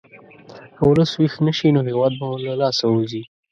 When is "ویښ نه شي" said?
1.17-1.69